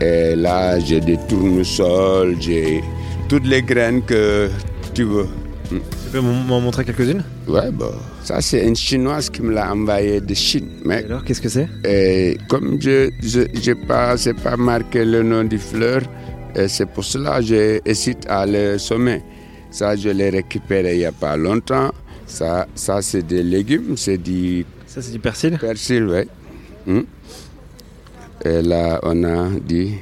Et 0.00 0.34
là, 0.34 0.78
j'ai 0.80 1.00
des 1.00 1.18
tournesols, 1.28 2.36
j'ai 2.40 2.82
toutes 3.28 3.46
les 3.46 3.62
graines 3.62 4.02
que 4.02 4.50
tu 4.92 5.04
veux. 5.04 5.28
Tu 5.70 5.80
peux 6.12 6.20
m'en 6.20 6.60
montrer 6.60 6.84
quelques-unes? 6.84 7.24
Ouais, 7.46 7.70
bon. 7.70 7.92
Ça, 8.22 8.40
c'est 8.40 8.66
une 8.66 8.76
chinoise 8.76 9.30
qui 9.30 9.42
me 9.42 9.52
l'a 9.52 9.72
envoyé 9.72 10.20
de 10.20 10.34
Chine. 10.34 10.68
Mais 10.84 11.04
alors, 11.04 11.24
qu'est-ce 11.24 11.40
que 11.40 11.48
c'est? 11.48 11.68
Et 11.84 12.36
comme 12.48 12.78
je 12.80 13.10
n'ai 13.38 13.74
pas, 13.86 14.16
pas 14.42 14.56
marqué 14.56 15.04
le 15.04 15.22
nom 15.22 15.44
des 15.44 15.58
fleurs, 16.56 16.68
c'est 16.68 16.86
pour 16.86 17.04
cela 17.04 17.40
que 17.40 17.46
j'hésite 17.46 18.26
à 18.28 18.46
le 18.46 18.78
sommer. 18.78 19.22
Ça, 19.70 19.96
je 19.96 20.08
l'ai 20.08 20.30
récupéré 20.30 20.94
il 20.94 20.98
n'y 20.98 21.04
a 21.04 21.12
pas 21.12 21.36
longtemps. 21.36 21.90
Ça, 22.26 22.66
ça 22.74 23.02
c'est 23.02 23.22
des 23.22 23.42
légumes, 23.42 23.96
c'est 23.96 24.18
du... 24.18 24.64
Ça, 24.86 25.02
c'est 25.02 25.12
du 25.12 25.18
persil? 25.18 25.58
Persil, 25.58 26.04
oui. 26.04 26.22
Hmm. 26.86 27.02
Et 28.44 28.62
là, 28.62 29.00
on 29.02 29.24
a 29.24 29.50
dit... 29.60 29.94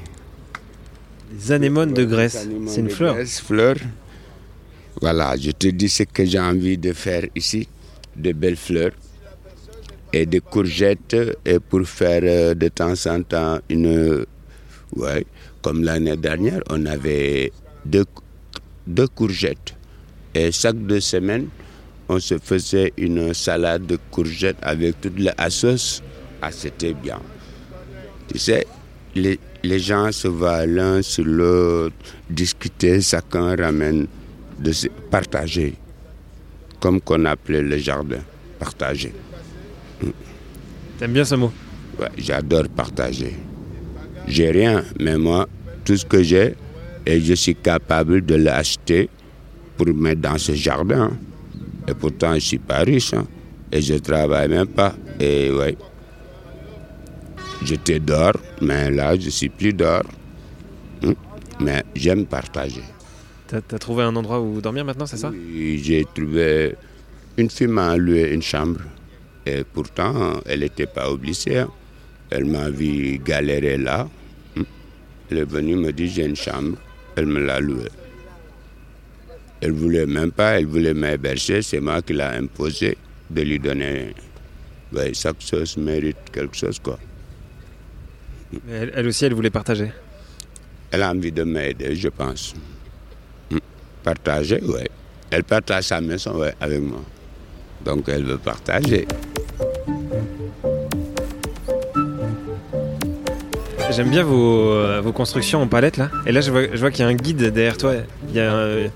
Les 1.34 1.52
anémones 1.52 1.94
de 1.94 2.04
graisse. 2.04 2.46
C'est 2.66 2.80
une 2.80 2.90
fleur. 2.90 3.16
fleur. 3.26 3.76
Voilà, 5.00 5.34
je 5.36 5.50
te 5.52 5.68
dis 5.68 5.88
ce 5.88 6.02
que 6.02 6.24
j'ai 6.24 6.38
envie 6.38 6.76
de 6.76 6.92
faire 6.92 7.24
ici. 7.34 7.66
De 8.14 8.32
belles 8.32 8.56
fleurs 8.56 8.92
et 10.12 10.26
des 10.26 10.40
courgettes 10.40 11.16
et 11.46 11.58
pour 11.58 11.86
faire 11.86 12.20
euh, 12.24 12.54
de 12.54 12.68
temps 12.68 12.92
en 13.06 13.22
temps 13.22 13.58
une... 13.70 14.26
Ouais, 14.96 15.24
comme 15.62 15.84
l'année 15.84 16.16
dernière, 16.16 16.60
on 16.68 16.84
avait 16.86 17.50
deux, 17.84 18.04
deux 18.86 19.08
courgettes. 19.08 19.74
Et 20.34 20.52
chaque 20.52 20.76
deux 20.76 21.00
semaines, 21.00 21.48
on 22.08 22.18
se 22.18 22.38
faisait 22.38 22.92
une 22.98 23.32
salade 23.32 23.86
de 23.86 23.98
courgettes 24.10 24.58
avec 24.62 25.00
toute 25.00 25.18
la 25.18 25.34
sauce. 25.50 26.02
Ah, 26.42 26.50
c'était 26.52 26.92
bien. 26.92 27.20
Tu 28.28 28.38
sais, 28.38 28.66
les, 29.14 29.38
les 29.62 29.78
gens 29.78 30.12
se 30.12 30.28
voient 30.28 30.66
l'un 30.66 31.00
sur 31.02 31.24
l'autre, 31.24 31.94
discuter, 32.28 33.00
chacun 33.00 33.56
ramène, 33.56 34.06
de 34.58 34.72
se 34.72 34.88
partager. 35.10 35.74
Comme 36.80 37.00
qu'on 37.00 37.24
appelait 37.24 37.62
le 37.62 37.78
jardin, 37.78 38.20
partager. 38.58 39.14
T'aimes 40.98 41.12
bien 41.12 41.24
ce 41.24 41.36
mot? 41.36 41.52
Ouais, 41.98 42.08
j'adore 42.18 42.68
partager. 42.68 43.36
J'ai 44.26 44.50
rien, 44.50 44.84
mais 45.00 45.18
moi, 45.18 45.48
tout 45.84 45.96
ce 45.96 46.04
que 46.04 46.22
j'ai, 46.22 46.54
et 47.04 47.20
je 47.20 47.34
suis 47.34 47.54
capable 47.54 48.24
de 48.24 48.36
l'acheter 48.36 49.08
pour 49.76 49.86
mettre 49.88 50.20
dans 50.20 50.38
ce 50.38 50.52
jardin. 50.52 51.10
Et 51.88 51.94
pourtant, 51.94 52.30
je 52.30 52.34
ne 52.34 52.40
suis 52.40 52.58
pas 52.58 52.78
riche. 52.78 53.14
Hein. 53.14 53.26
et 53.72 53.80
je 53.80 53.94
ne 53.94 53.98
travaille 53.98 54.48
même 54.48 54.68
pas. 54.68 54.94
Et 55.18 55.50
ouais. 55.50 55.76
J'étais 57.64 57.98
dehors, 57.98 58.36
mais 58.60 58.90
là, 58.90 59.18
je 59.18 59.26
ne 59.26 59.30
suis 59.30 59.48
plus 59.48 59.72
dehors. 59.72 60.04
Hum, 61.02 61.14
mais 61.60 61.82
j'aime 61.94 62.26
partager. 62.26 62.82
Tu 63.48 63.56
as, 63.56 63.78
trouvé 63.78 64.02
un 64.04 64.14
endroit 64.14 64.40
où 64.40 64.60
dormir 64.60 64.84
maintenant, 64.84 65.06
c'est 65.06 65.16
ça? 65.16 65.30
Oui, 65.30 65.80
j'ai 65.82 66.04
trouvé. 66.14 66.74
Une 67.36 67.50
fille 67.50 67.66
m'a 67.66 67.96
loué 67.96 68.32
une 68.32 68.42
chambre. 68.42 68.80
Et 69.46 69.64
pourtant, 69.64 70.40
elle 70.46 70.60
n'était 70.60 70.86
pas 70.86 71.10
obligée. 71.10 71.58
Hein. 71.58 71.68
Elle 72.34 72.46
m'a 72.46 72.70
vu 72.70 73.18
galérer 73.18 73.76
là. 73.76 74.08
Hum. 74.56 74.64
Elle 75.30 75.38
est 75.38 75.44
venue 75.44 75.76
me 75.76 75.92
dire 75.92 76.10
j'ai 76.10 76.24
une 76.24 76.36
chambre. 76.36 76.78
Elle 77.14 77.26
me 77.26 77.40
l'a 77.44 77.60
louée. 77.60 77.90
Elle 79.60 79.72
voulait 79.72 80.06
même 80.06 80.32
pas, 80.32 80.58
elle 80.58 80.66
voulait 80.66 80.94
m'héberger. 80.94 81.60
C'est 81.60 81.80
moi 81.80 82.00
qui 82.00 82.14
l'ai 82.14 82.22
imposé 82.22 82.96
de 83.30 83.42
lui 83.42 83.58
donner. 83.58 84.14
Ouais, 84.92 85.12
chaque 85.14 85.40
chose 85.40 85.76
mérite 85.76 86.16
quelque 86.32 86.56
chose, 86.56 86.78
quoi. 86.78 86.98
elle, 88.68 88.92
elle, 88.94 89.06
aussi, 89.06 89.24
elle 89.24 89.34
voulait 89.34 89.50
partager 89.50 89.90
Elle 90.90 91.02
a 91.02 91.10
envie 91.10 91.32
de 91.32 91.42
m'aider, 91.44 91.94
je 91.94 92.08
pense. 92.08 92.54
Hum. 93.50 93.60
Partager, 94.02 94.60
oui. 94.62 94.88
Elle 95.30 95.44
partage 95.44 95.84
sa 95.84 96.00
maison 96.00 96.38
ouais, 96.38 96.54
avec 96.60 96.80
moi. 96.80 97.02
Donc 97.84 98.08
elle 98.08 98.24
veut 98.24 98.38
partager. 98.38 99.06
J'aime 103.94 104.08
bien 104.08 104.22
vos, 104.22 104.72
euh, 104.72 105.02
vos, 105.02 105.12
constructions 105.12 105.60
en 105.60 105.66
palette 105.66 105.98
là. 105.98 106.10
Et 106.24 106.32
là, 106.32 106.40
je 106.40 106.50
vois, 106.50 106.62
je 106.72 106.78
vois 106.78 106.90
qu'il 106.90 107.04
y 107.04 107.08
a 107.08 107.10
un 107.10 107.14
guide 107.14 107.52
derrière 107.52 107.76
toi. 107.76 107.92
Il 108.32 108.40
un... 108.40 108.88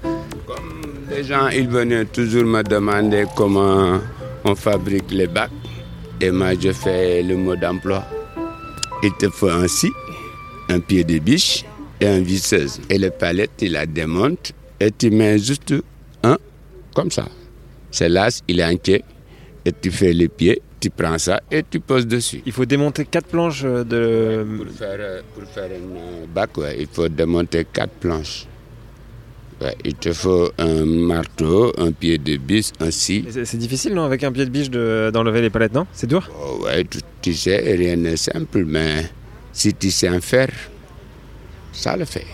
Comme 0.47 0.83
les 1.11 1.23
gens, 1.23 1.49
ils 1.49 1.69
venaient 1.69 2.07
toujours 2.07 2.45
me 2.45 2.62
demander 2.62 3.25
comment 3.37 4.00
on 4.45 4.55
fabrique 4.55 5.11
les 5.11 5.26
bacs. 5.26 5.50
Et 6.21 6.31
moi, 6.31 6.55
je 6.59 6.73
fais 6.73 7.23
le 7.23 7.37
mot 7.37 7.57
d'emploi. 7.57 8.05
Il 9.03 9.12
te 9.19 9.29
faut 9.29 9.50
un 9.50 9.69
scie, 9.69 9.93
un 10.71 10.81
pied 10.81 11.05
de 11.05 11.19
biche 11.19 11.67
et 12.00 12.07
un 12.07 12.21
visseuse. 12.21 12.81
Et 12.88 12.97
les 12.97 13.11
palettes, 13.11 13.50
tu 13.59 13.69
la 13.69 13.85
démontes 13.85 14.53
et 14.81 14.91
tu 14.91 15.11
mets 15.11 15.38
juste 15.38 15.75
un 16.23 16.38
comme 16.95 17.11
ça. 17.11 17.26
C'est 17.91 18.09
là, 18.09 18.29
il 18.49 18.61
est 18.61 18.65
entier. 18.65 19.05
Et 19.67 19.73
tu 19.73 19.91
fais 19.91 20.15
les 20.15 20.29
pieds 20.29 20.62
tu 20.87 20.90
prends 20.90 21.19
ça 21.19 21.40
et 21.50 21.64
tu 21.69 21.81
poses 21.81 22.07
dessus. 22.07 22.43
Il 22.47 22.52
faut 22.52 22.64
démonter 22.64 23.05
quatre 23.07 23.26
planches 23.26 23.64
de... 23.64 24.47
pour, 24.57 24.66
faire, 24.73 25.23
pour 25.35 25.45
faire 25.49 25.64
un 25.64 26.26
bac, 26.33 26.57
ouais, 26.59 26.76
il 26.78 26.87
faut 26.87 27.09
démonter 27.09 27.66
quatre 27.73 27.95
planches. 27.95 28.47
Ouais, 29.61 29.75
il 29.85 29.95
te 29.95 30.12
faut 30.12 30.50
un 30.59 30.85
marteau, 30.85 31.73
un 31.78 31.90
pied 31.90 32.19
de 32.19 32.37
biche, 32.37 32.71
un 32.78 32.93
scie. 32.93 33.25
C'est 33.45 33.57
difficile, 33.57 33.95
non, 33.95 34.05
avec 34.05 34.23
un 34.23 34.31
pied 34.31 34.45
de 34.45 34.50
biche 34.50 34.71
d'enlever 34.71 35.40
les 35.40 35.50
palettes, 35.50 35.75
non? 35.75 35.87
C'est 35.93 36.07
dur? 36.07 36.31
Oh, 36.38 36.64
Ouais, 36.64 36.85
tu, 36.85 36.99
tu, 37.21 37.35
sais, 37.35 37.57
rien 37.75 37.97
n'est 37.97 38.16
simple, 38.19 38.64
mais 38.64 39.07
si 39.52 39.75
tu 39.75 39.90
sais 39.90 40.09
en 40.09 40.21
faire, 40.21 40.50
ça 41.73 41.97
le 41.97 42.05
fait. 42.05 42.26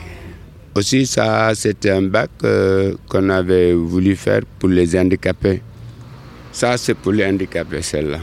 Aussi, 0.74 1.06
ça, 1.06 1.54
c'était 1.54 1.90
un 1.90 2.02
bac 2.02 2.30
euh, 2.44 2.96
qu'on 3.08 3.30
avait 3.30 3.72
voulu 3.72 4.14
faire 4.16 4.42
pour 4.58 4.68
les 4.68 4.98
handicapés. 4.98 5.62
Ça, 6.52 6.76
c'est 6.76 6.94
pour 6.94 7.12
les 7.12 7.24
handicapés, 7.24 7.82
celle-là. 7.82 8.20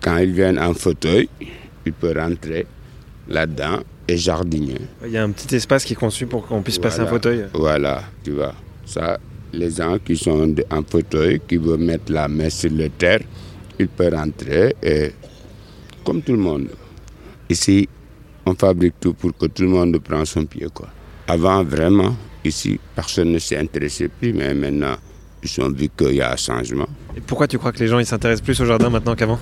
Quand 0.00 0.18
ils 0.18 0.32
viennent 0.32 0.58
en 0.58 0.74
fauteuil, 0.74 1.28
ils 1.84 1.92
peuvent 1.92 2.16
rentrer 2.16 2.66
là-dedans 3.28 3.80
et 4.08 4.16
jardiner. 4.16 4.80
Il 5.04 5.12
y 5.12 5.16
a 5.16 5.22
un 5.22 5.30
petit 5.30 5.54
espace 5.54 5.84
qui 5.84 5.92
est 5.92 5.96
conçu 5.96 6.26
pour 6.26 6.46
qu'on 6.46 6.62
puisse 6.62 6.78
passer 6.78 7.00
un 7.00 7.06
fauteuil. 7.06 7.46
Voilà, 7.54 8.02
tu 8.22 8.32
vois. 8.32 8.54
Ça, 8.84 9.18
les 9.52 9.70
gens 9.70 9.98
qui 10.04 10.16
sont 10.16 10.54
en 10.70 10.82
fauteuil, 10.82 11.40
qui 11.46 11.56
veulent 11.56 11.78
mettre 11.78 12.12
la 12.12 12.28
main 12.28 12.50
sur 12.50 12.70
le 12.70 12.88
terre, 12.88 13.20
ils 13.78 13.88
peuvent 13.88 14.14
rentrer 14.14 14.74
et 14.82 15.12
comme 16.04 16.22
tout 16.22 16.32
le 16.32 16.38
monde. 16.38 16.68
Ici, 17.48 17.88
on 18.44 18.54
fabrique 18.54 18.94
tout 19.00 19.14
pour 19.14 19.36
que 19.36 19.46
tout 19.46 19.62
le 19.62 19.68
monde 19.68 19.98
prenne 19.98 20.24
son 20.24 20.44
pied. 20.46 20.66
Quoi. 20.72 20.88
Avant, 21.28 21.62
vraiment, 21.64 22.16
ici, 22.44 22.78
personne 22.94 23.32
ne 23.32 23.38
s'est 23.38 23.56
intéressé 23.56 24.08
plus, 24.08 24.32
mais 24.32 24.54
maintenant, 24.54 24.96
ils 25.46 25.62
ont 25.62 25.70
vu 25.70 25.88
qu'il 25.96 26.14
y 26.14 26.20
a 26.20 26.32
un 26.32 26.36
changement. 26.36 26.88
Et 27.16 27.20
pourquoi 27.20 27.46
tu 27.46 27.58
crois 27.58 27.72
que 27.72 27.78
les 27.78 27.88
gens 27.88 27.98
ils 27.98 28.06
s'intéressent 28.06 28.44
plus 28.44 28.60
au 28.60 28.64
jardin 28.64 28.90
maintenant 28.90 29.14
qu'avant? 29.14 29.38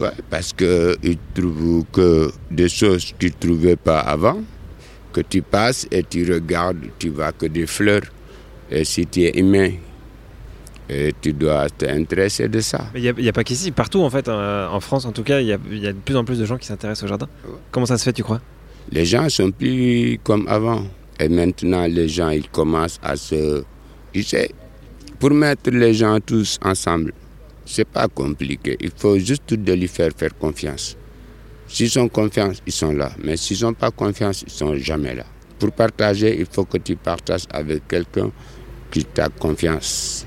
Ouais, 0.00 0.10
parce 0.30 0.52
qu'ils 0.52 1.18
trouvent 1.34 1.84
que 1.92 2.30
des 2.50 2.68
choses 2.68 3.14
qu'ils 3.18 3.30
ne 3.30 3.48
trouvaient 3.48 3.76
pas 3.76 4.00
avant, 4.00 4.40
que 5.12 5.20
tu 5.20 5.42
passes 5.42 5.86
et 5.90 6.02
tu 6.02 6.30
regardes, 6.32 6.78
tu 6.98 7.10
vois 7.10 7.32
que 7.32 7.46
des 7.46 7.66
fleurs. 7.66 8.02
Et 8.70 8.84
si 8.84 9.06
tu 9.06 9.22
es 9.22 9.38
humain, 9.38 9.72
et 10.88 11.12
tu 11.20 11.32
dois 11.32 11.68
t'intéresser 11.70 12.48
de 12.48 12.60
ça. 12.60 12.86
Mais 12.94 13.00
il 13.00 13.14
n'y 13.14 13.28
a, 13.28 13.32
pas 13.32 13.44
qu'ici, 13.44 13.70
partout 13.70 14.00
en 14.00 14.10
fait, 14.10 14.28
euh, 14.28 14.66
en 14.68 14.80
France 14.80 15.04
en 15.04 15.12
tout 15.12 15.22
cas, 15.22 15.40
il 15.40 15.46
y 15.46 15.52
a, 15.52 15.58
y 15.70 15.86
a 15.86 15.92
de 15.92 15.98
plus 15.98 16.16
en 16.16 16.24
plus 16.24 16.38
de 16.38 16.44
gens 16.44 16.58
qui 16.58 16.66
s'intéressent 16.66 17.04
au 17.04 17.08
jardin. 17.08 17.28
Ouais. 17.46 17.54
Comment 17.70 17.86
ça 17.86 17.98
se 17.98 18.04
fait, 18.04 18.12
tu 18.12 18.22
crois? 18.22 18.40
Les 18.90 19.04
gens 19.04 19.28
sont 19.28 19.50
plus 19.50 20.18
comme 20.22 20.46
avant. 20.48 20.84
Et 21.20 21.28
maintenant, 21.28 21.86
les 21.86 22.08
gens, 22.08 22.30
ils 22.30 22.48
commencent 22.48 22.98
à 23.02 23.16
se... 23.16 23.62
Tu 24.12 24.22
sais, 24.22 24.50
pour 25.22 25.30
mettre 25.30 25.70
les 25.70 25.94
gens 25.94 26.18
tous 26.18 26.58
ensemble, 26.64 27.12
c'est 27.64 27.86
pas 27.86 28.08
compliqué. 28.08 28.76
Il 28.80 28.90
faut 28.90 29.16
juste 29.20 29.54
de 29.54 29.72
lui 29.72 29.86
faire 29.86 30.10
faire 30.16 30.36
confiance. 30.36 30.96
S'ils 31.68 31.96
ont 32.00 32.08
confiance, 32.08 32.60
ils 32.66 32.72
sont 32.72 32.90
là. 32.90 33.12
Mais 33.22 33.36
s'ils 33.36 33.62
n'ont 33.62 33.72
pas 33.72 33.92
confiance, 33.92 34.42
ils 34.44 34.50
sont 34.50 34.74
jamais 34.74 35.14
là. 35.14 35.24
Pour 35.60 35.70
partager, 35.70 36.36
il 36.40 36.46
faut 36.50 36.64
que 36.64 36.78
tu 36.78 36.96
partages 36.96 37.44
avec 37.52 37.86
quelqu'un 37.86 38.32
qui 38.90 39.04
t'a 39.04 39.28
confiance. 39.28 40.26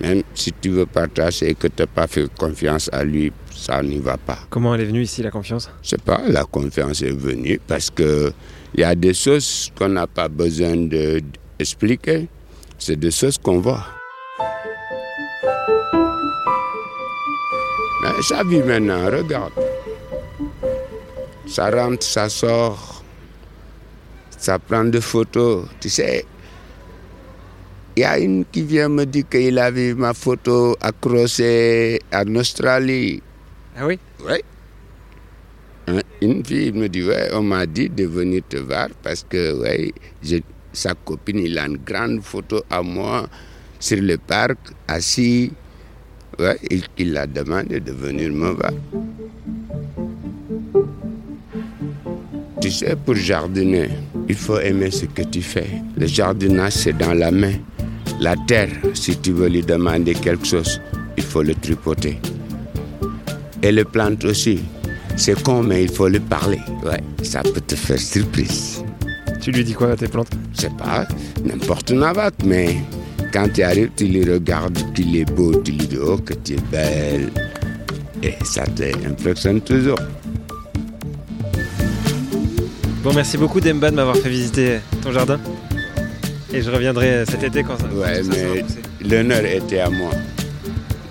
Même 0.00 0.24
si 0.34 0.52
tu 0.60 0.70
veux 0.70 0.86
partager 0.86 1.50
et 1.50 1.54
que 1.54 1.68
tu 1.68 1.74
n'as 1.78 1.86
pas 1.86 2.08
fait 2.08 2.26
confiance 2.36 2.90
à 2.92 3.04
lui, 3.04 3.30
ça 3.54 3.80
n'y 3.80 4.00
va 4.00 4.16
pas. 4.16 4.40
Comment 4.50 4.74
elle 4.74 4.80
est 4.80 4.86
venue 4.86 5.02
ici, 5.02 5.22
la 5.22 5.30
confiance? 5.30 5.70
Je 5.84 5.90
sais 5.90 5.98
pas, 5.98 6.20
la 6.26 6.42
confiance 6.42 7.00
est 7.00 7.16
venue 7.16 7.60
parce 7.64 7.90
que 7.90 8.32
il 8.74 8.80
y 8.80 8.82
a 8.82 8.96
des 8.96 9.14
choses 9.14 9.70
qu'on 9.78 9.90
n'a 9.90 10.08
pas 10.08 10.26
besoin 10.28 10.74
d'expliquer. 10.74 12.26
C'est 12.78 12.96
des 12.96 13.10
choses 13.10 13.38
qu'on 13.38 13.60
voit. 13.60 13.84
Mais 18.02 18.22
ça 18.22 18.42
vit 18.44 18.62
maintenant, 18.62 19.06
regarde. 19.06 19.52
Ça 21.46 21.70
rentre, 21.70 22.04
ça 22.04 22.28
sort. 22.28 23.02
Ça 24.36 24.58
prend 24.58 24.84
des 24.84 25.00
photos. 25.00 25.66
Tu 25.80 25.88
sais, 25.88 26.24
il 27.96 28.00
y 28.00 28.04
a 28.04 28.18
une 28.18 28.44
qui 28.44 28.62
vient 28.62 28.88
me 28.88 29.04
dire 29.06 29.24
qu'il 29.30 29.58
a 29.58 29.70
vu 29.70 29.94
ma 29.94 30.12
photo 30.12 30.76
accrochée 30.80 32.00
en 32.12 32.34
Australie. 32.36 33.22
Ah 33.76 33.86
oui? 33.86 33.98
Oui. 34.26 34.40
Hein, 35.86 36.00
Une 36.20 36.44
fille 36.44 36.72
me 36.72 36.88
dit, 36.88 37.04
ouais, 37.04 37.28
on 37.32 37.42
m'a 37.42 37.66
dit 37.66 37.88
de 37.88 38.04
venir 38.06 38.42
te 38.48 38.56
voir 38.56 38.88
parce 39.02 39.24
que, 39.28 39.52
ouais, 39.60 39.92
je- 40.22 40.38
sa 40.74 40.94
copine, 40.94 41.38
il 41.38 41.58
a 41.58 41.66
une 41.66 41.78
grande 41.78 42.20
photo 42.22 42.62
à 42.68 42.82
moi 42.82 43.26
sur 43.78 44.00
le 44.00 44.18
parc, 44.18 44.58
assis. 44.88 45.52
Ouais, 46.38 46.58
il, 46.70 46.82
il 46.98 47.16
a 47.16 47.26
demandé 47.26 47.80
de 47.80 47.92
venir 47.92 48.32
me 48.32 48.50
voir. 48.50 48.72
Tu 52.60 52.70
sais, 52.70 52.96
pour 52.96 53.14
jardiner, 53.14 53.90
il 54.28 54.34
faut 54.34 54.58
aimer 54.58 54.90
ce 54.90 55.06
que 55.06 55.22
tu 55.22 55.42
fais. 55.42 55.68
Le 55.96 56.06
jardinage, 56.06 56.72
c'est 56.72 56.96
dans 56.96 57.12
la 57.12 57.30
main. 57.30 57.52
La 58.20 58.34
terre, 58.46 58.70
si 58.94 59.16
tu 59.18 59.32
veux 59.32 59.48
lui 59.48 59.62
demander 59.62 60.14
quelque 60.14 60.46
chose, 60.46 60.80
il 61.16 61.22
faut 61.22 61.42
le 61.42 61.54
tripoter. 61.54 62.18
Et 63.62 63.70
les 63.70 63.84
plantes 63.84 64.24
aussi. 64.24 64.60
C'est 65.16 65.40
con, 65.42 65.62
mais 65.62 65.84
il 65.84 65.90
faut 65.90 66.08
lui 66.08 66.20
parler. 66.20 66.58
Ouais, 66.84 67.00
ça 67.22 67.42
peut 67.42 67.60
te 67.60 67.76
faire 67.76 67.98
surprise. 67.98 68.73
Tu 69.44 69.50
lui 69.50 69.62
dis 69.62 69.74
quoi 69.74 69.90
à 69.90 69.96
tes 69.96 70.08
plantes 70.08 70.30
C'est 70.54 70.74
pas 70.74 71.06
n'importe 71.44 71.90
navate, 71.90 72.42
mais 72.46 72.76
quand 73.30 73.46
tu 73.52 73.62
arrives, 73.62 73.90
tu 73.94 74.06
les 74.06 74.24
regardes, 74.24 74.78
qu'il 74.94 75.14
est 75.18 75.30
beau, 75.30 75.54
tu 75.60 75.72
lui 75.72 75.86
dis 75.86 75.98
oh 76.02 76.16
que 76.16 76.32
tu 76.32 76.54
es 76.54 76.58
belle. 76.72 77.28
Et 78.22 78.32
ça 78.42 78.64
t'impressionne 78.64 79.60
toujours. 79.60 79.98
Bon, 83.02 83.12
merci 83.12 83.36
beaucoup 83.36 83.60
Demba 83.60 83.90
de 83.90 83.96
m'avoir 83.96 84.16
fait 84.16 84.30
visiter 84.30 84.78
ton 85.02 85.12
jardin. 85.12 85.38
Et 86.50 86.62
je 86.62 86.70
reviendrai 86.70 87.26
cet 87.28 87.42
été 87.42 87.62
quand 87.62 87.76
ça, 87.78 87.84
Ouais, 87.88 88.22
quand 88.22 88.32
ça 88.32 88.38
mais 88.40 88.64
l'honneur 89.06 89.44
était 89.44 89.80
à 89.80 89.90
moi. 89.90 90.12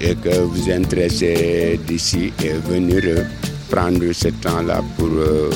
Et 0.02 0.16
que 0.16 0.40
vous 0.40 0.72
intéressez 0.72 1.80
d'ici 1.86 2.34
et 2.44 2.54
venir 2.68 3.28
prendre 3.70 4.12
ce 4.12 4.30
temps-là 4.30 4.82
pour 4.98 5.10
euh, 5.10 5.52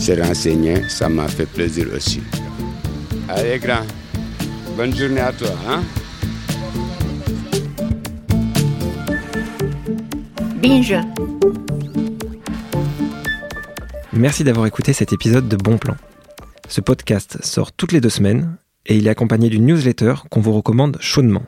se 0.00 0.12
renseigner, 0.12 0.88
ça 0.88 1.08
m'a 1.08 1.28
fait 1.28 1.46
plaisir 1.46 1.86
aussi. 1.94 2.22
Allez, 3.28 3.58
grand, 3.58 3.86
bonne 4.76 4.94
journée 4.96 5.20
à 5.20 5.32
toi. 5.32 5.50
Hein? 5.68 5.82
Binge. 10.56 10.96
Merci 14.14 14.42
d'avoir 14.42 14.66
écouté 14.66 14.92
cet 14.94 15.12
épisode 15.12 15.48
de 15.48 15.56
Bon 15.56 15.76
Plan. 15.76 15.96
Ce 16.68 16.80
podcast 16.80 17.38
sort 17.44 17.72
toutes 17.72 17.92
les 17.92 18.00
deux 18.00 18.08
semaines 18.08 18.56
et 18.86 18.96
il 18.96 19.06
est 19.06 19.10
accompagné 19.10 19.50
d'une 19.50 19.66
newsletter 19.66 20.14
qu'on 20.30 20.40
vous 20.40 20.52
recommande 20.52 20.96
chaudement. 21.00 21.42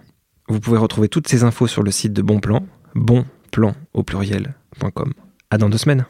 Vous 0.49 0.61
pouvez 0.61 0.79
retrouver 0.79 1.09
toutes 1.09 1.29
ces 1.29 1.43
infos 1.43 1.67
sur 1.67 1.83
le 1.83 1.91
site 1.91 2.13
de 2.13 2.21
Bon 2.21 2.39
Plan, 2.39 2.67
bonplan 2.95 3.75
au 3.95 4.03
pluriel.com. 4.03 5.13
À 5.51 5.59
dans 5.59 5.71
deux 5.71 5.79
semaines. 5.79 6.05